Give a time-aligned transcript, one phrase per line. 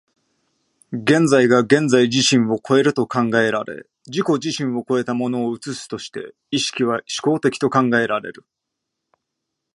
[0.93, 8.43] 現在が現在自身を越えると考えられ、自己自身を越えたものを映すとして、意識は志向的と考えられる。